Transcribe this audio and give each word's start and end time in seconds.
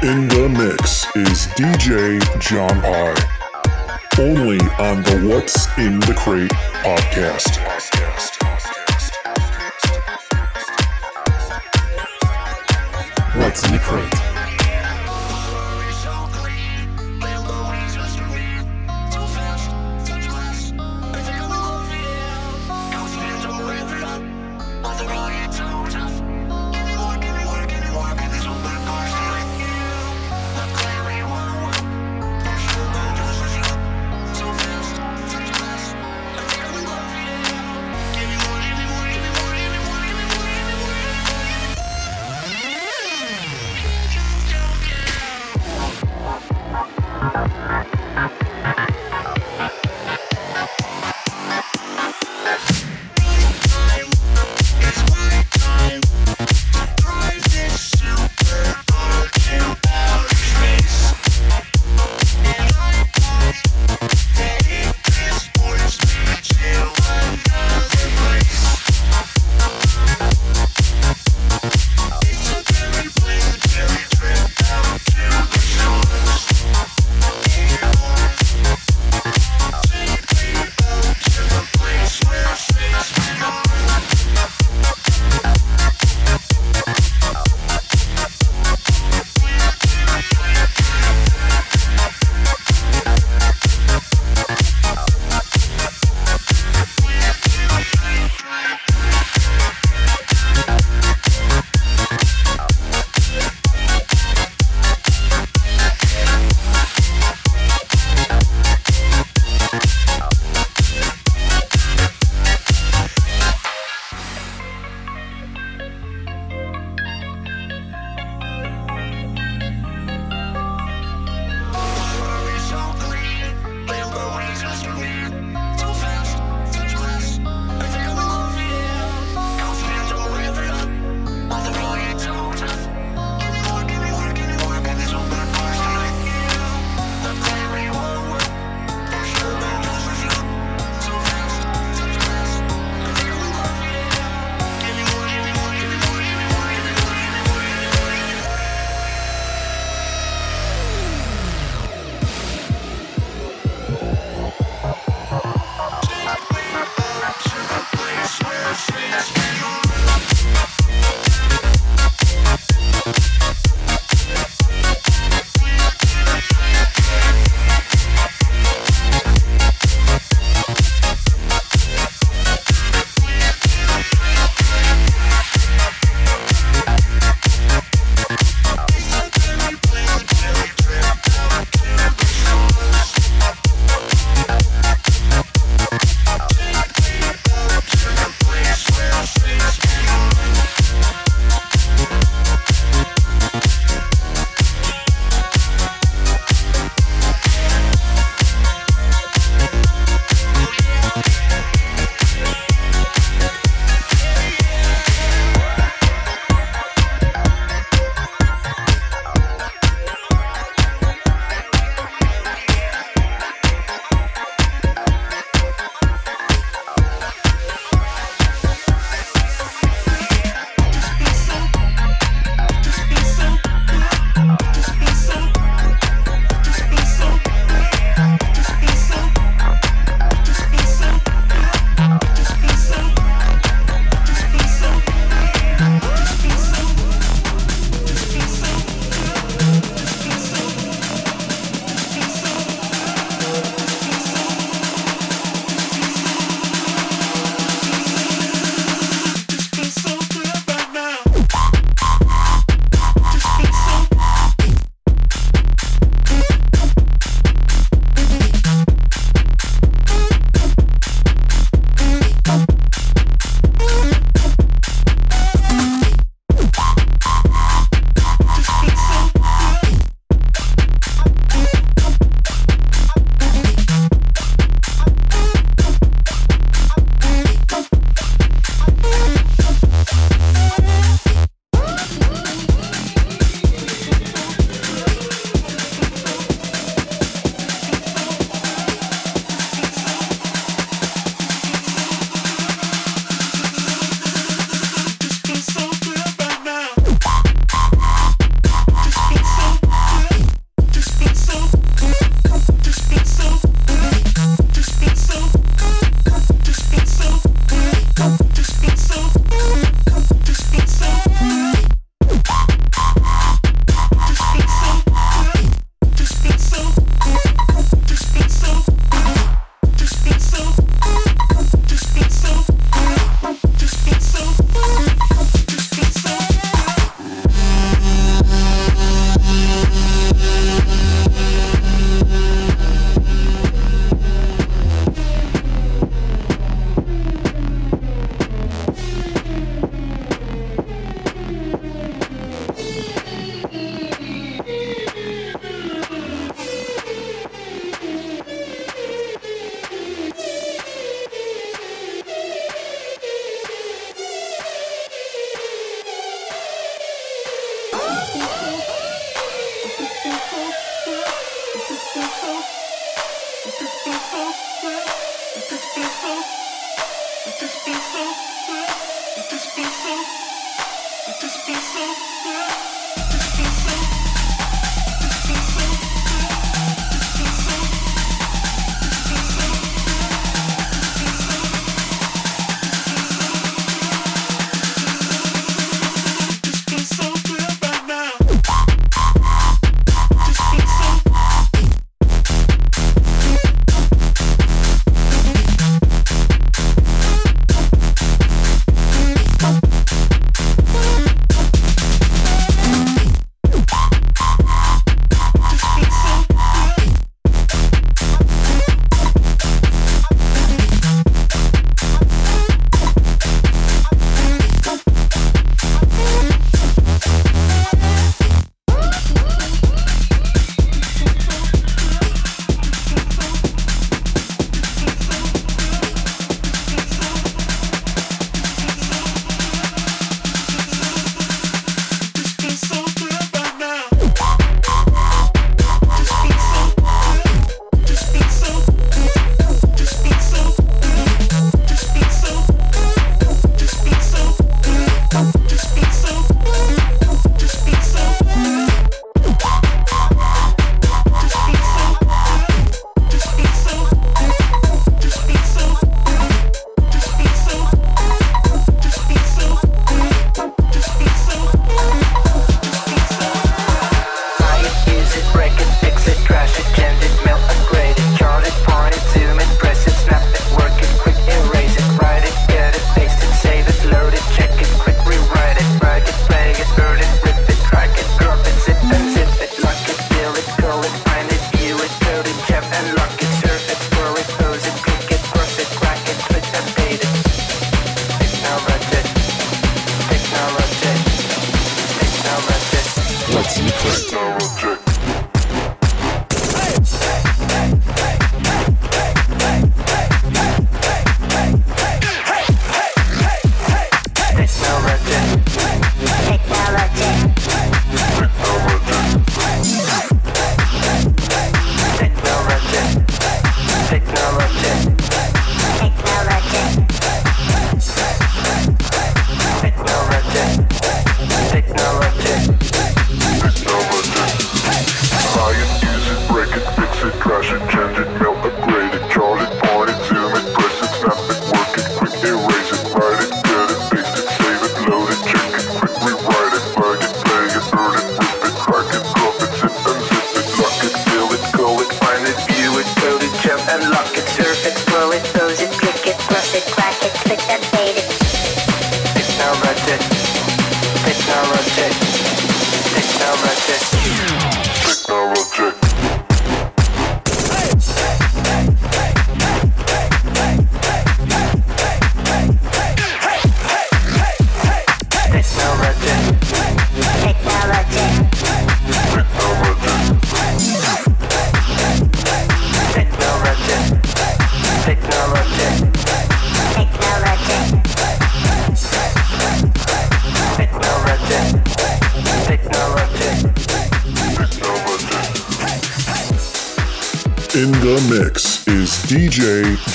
In 0.00 0.28
the 0.28 0.48
mix 0.48 1.04
is 1.16 1.48
DJ 1.56 2.20
John 2.38 2.80
Pye. 2.80 3.16
Only 4.16 4.60
on 4.78 5.02
the 5.02 5.28
What's 5.28 5.66
in 5.76 5.98
the 5.98 6.14
Crate 6.16 6.52
podcast. 6.84 7.58
What's 13.36 13.66
in 13.66 13.72
the 13.72 13.78
Crate? 13.80 14.27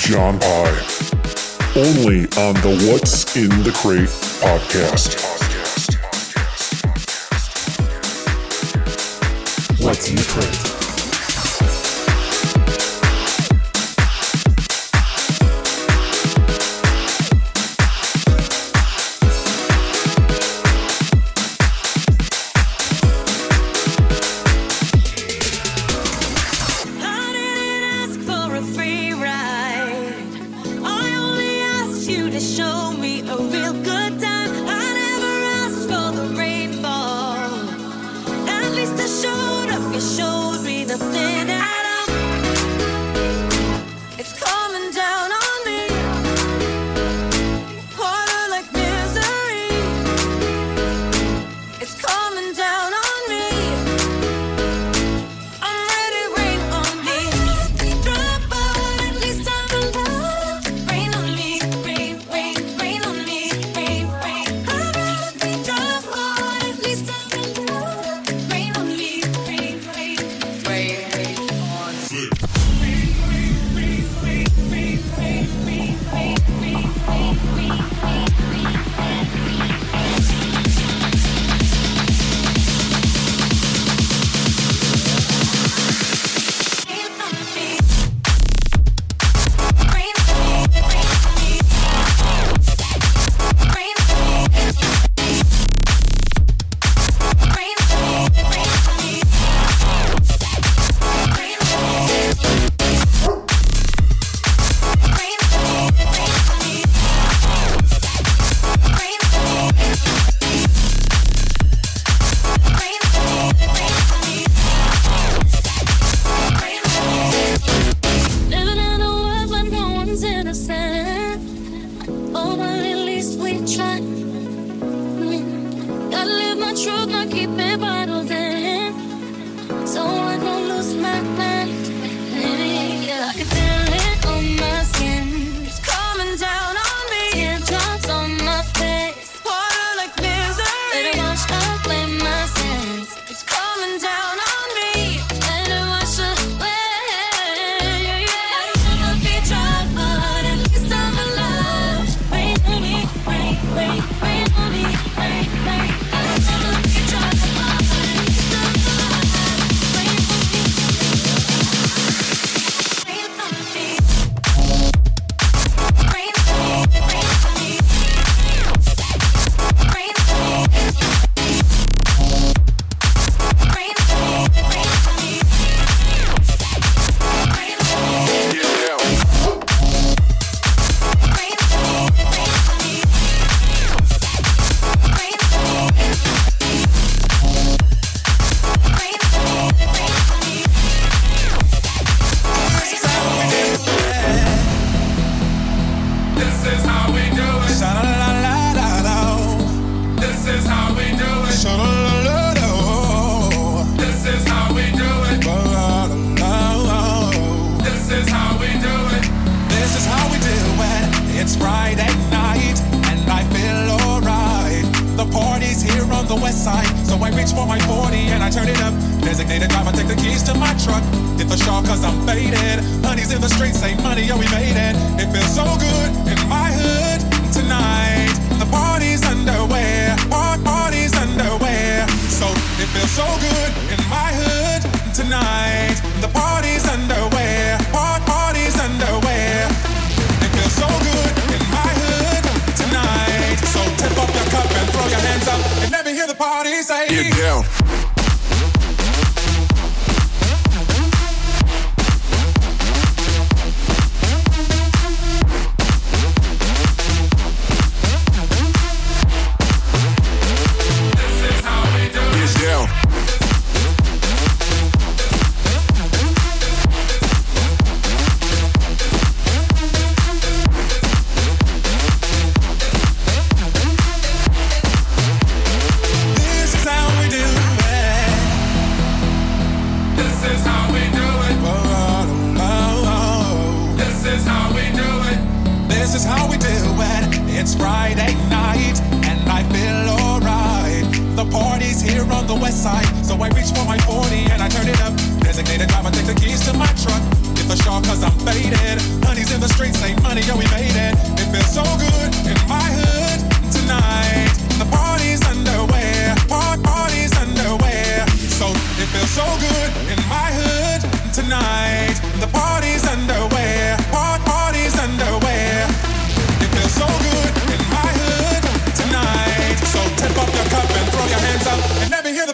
John 0.00 0.38
Pye. 0.38 0.80
Only 1.76 2.24
on 2.36 2.54
the 2.62 2.88
What's 2.90 3.36
in 3.36 3.48
the 3.62 3.72
Crate 3.72 4.08
podcast. 4.40 5.20
What's 9.80 10.08
in 10.08 10.16
the 10.16 10.22
Crate? 10.22 10.73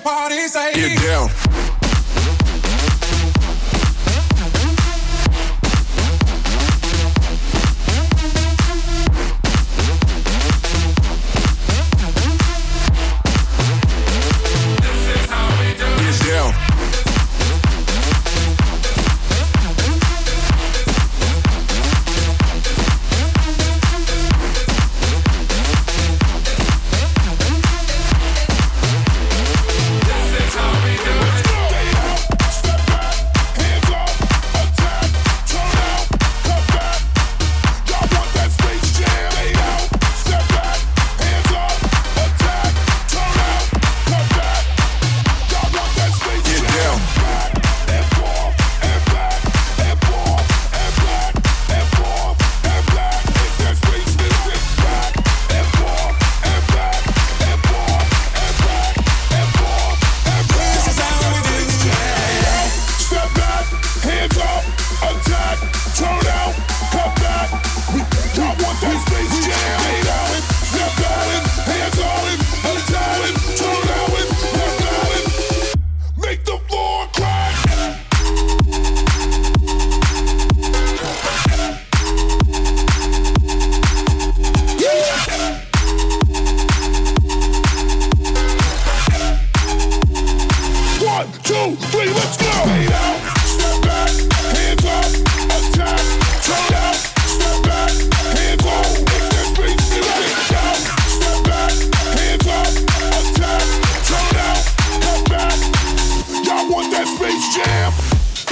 party 0.00 0.48
say. 0.48 0.74
Get 0.74 1.02
down. 1.02 1.49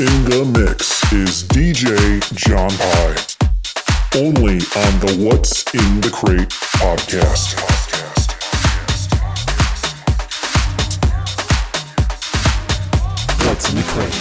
in 0.00 0.24
the 0.26 0.44
mix 0.56 1.12
is 1.12 1.42
DJ 1.42 2.22
John 2.32 2.70
Pye. 2.70 3.18
Only 4.14 4.62
on 4.78 4.92
the 5.02 5.18
What's 5.18 5.64
in 5.74 6.00
the 6.00 6.08
Crate 6.08 6.50
podcast. 6.78 7.58
What's 13.44 13.70
in 13.70 13.76
the 13.76 13.82
Crate? 13.88 14.12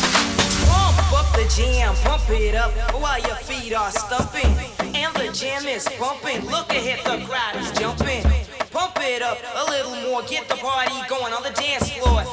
Pump 0.65 1.13
up 1.13 1.35
the 1.35 1.47
jam, 1.55 1.93
pump 1.97 2.27
it 2.31 2.55
up 2.55 2.71
while 2.99 3.19
your 3.19 3.35
feet 3.35 3.75
are 3.75 3.91
stumping. 3.91 4.49
And 4.95 5.13
the 5.13 5.31
jam 5.31 5.67
is 5.67 5.87
pumping. 5.99 6.43
Look 6.49 6.71
ahead, 6.71 7.05
the 7.05 7.23
crowd 7.27 7.55
is 7.55 7.71
jumping. 7.77 8.23
Pump 8.71 8.97
it 9.01 9.21
up 9.21 9.37
a 9.55 9.69
little 9.69 9.95
more, 10.09 10.23
get 10.23 10.49
the 10.49 10.55
party 10.55 10.95
going 11.07 11.33
on 11.33 11.43
the 11.43 11.51
dance 11.51 11.91
floor 11.91 12.23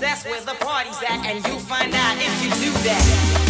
that's 0.00 0.24
where 0.24 0.40
the 0.40 0.54
party's 0.64 1.02
at, 1.02 1.26
and 1.26 1.46
you 1.46 1.58
find 1.60 1.94
out 1.94 2.16
if 2.16 2.42
you 2.42 2.50
do 2.64 2.72
that. 2.84 3.49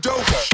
dope. 0.00 0.47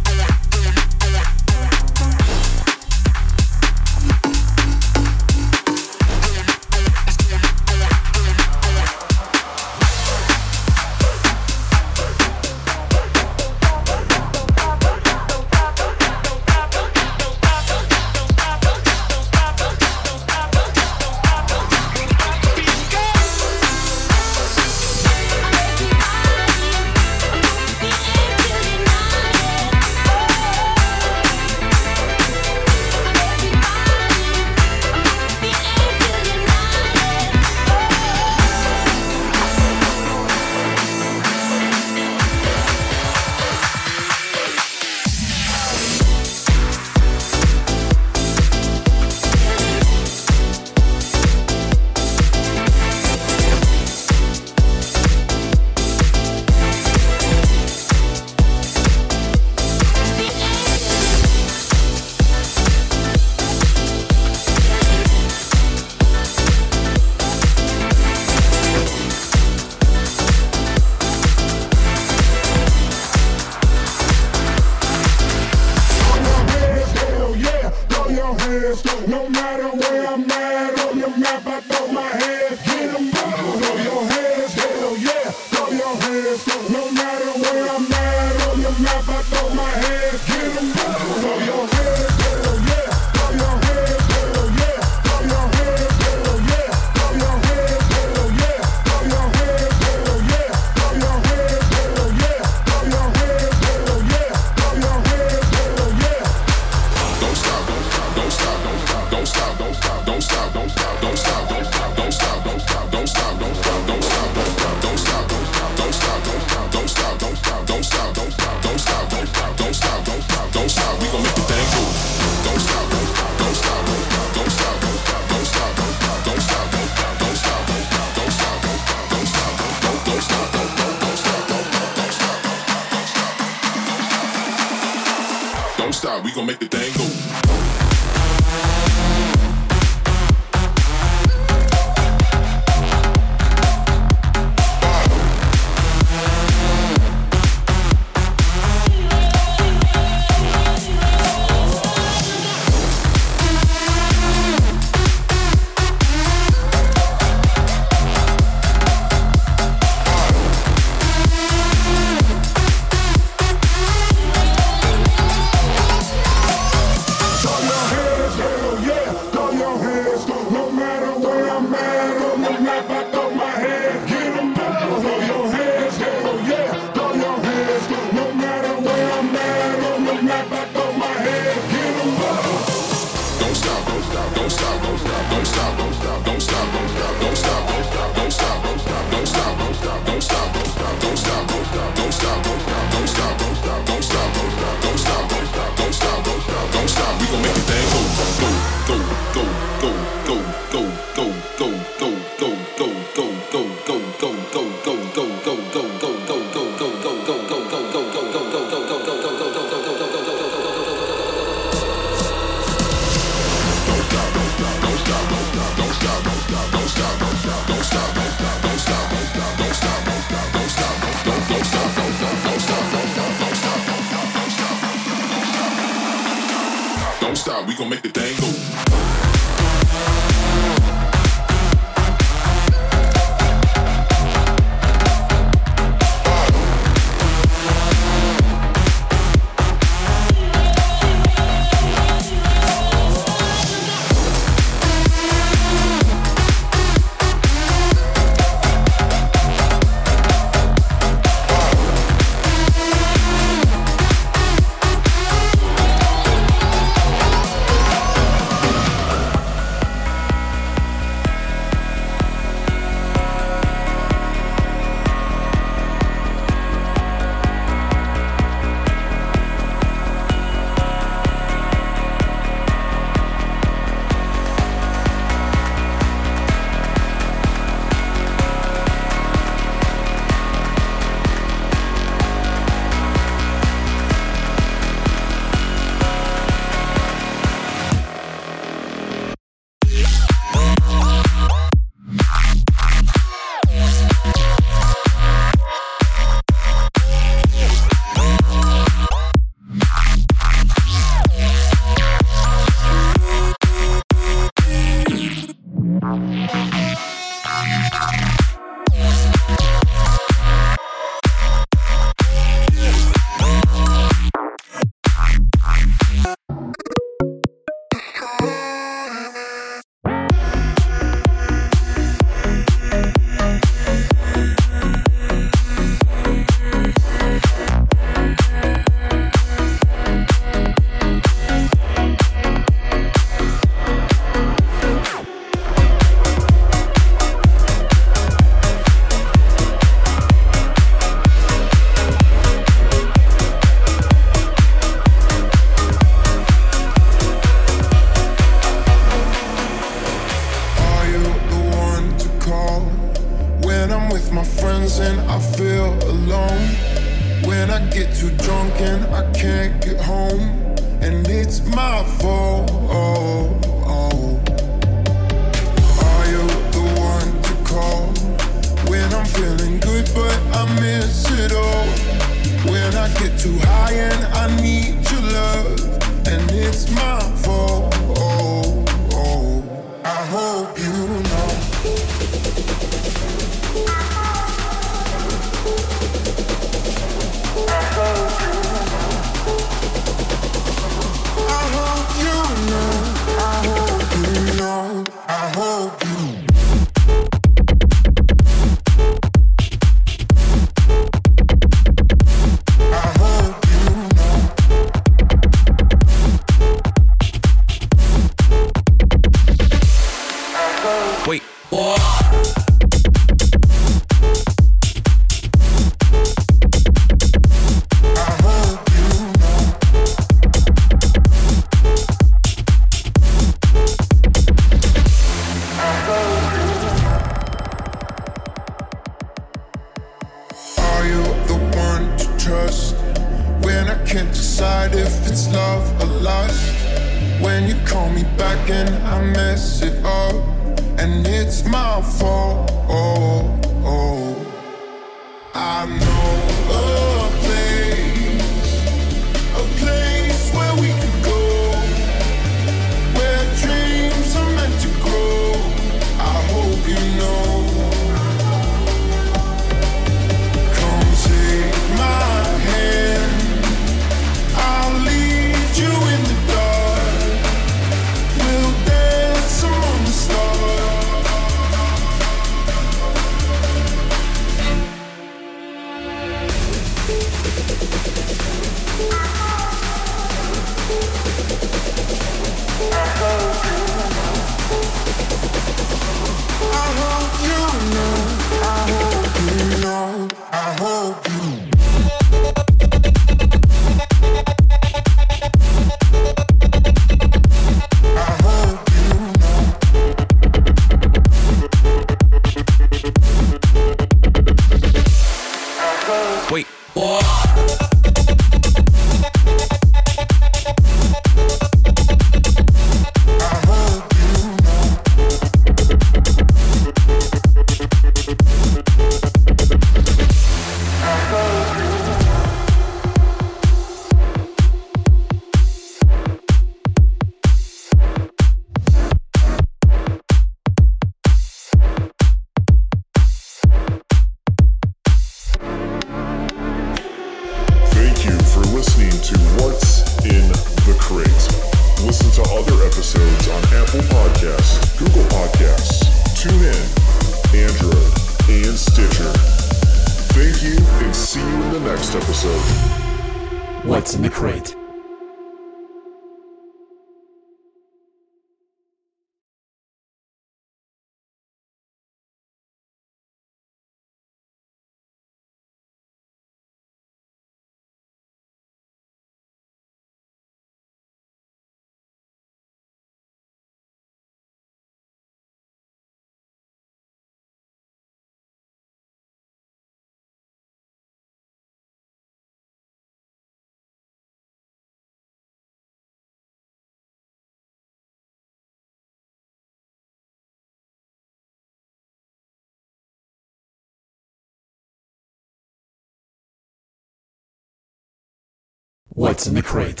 What's 599.14 599.46
in 599.46 599.52
the 599.52 599.62
crate? 599.62 600.00